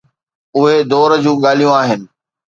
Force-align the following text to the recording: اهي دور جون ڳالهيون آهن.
اهي 0.57 0.77
دور 0.91 1.11
جون 1.23 1.37
ڳالهيون 1.43 1.75
آهن. 1.81 2.01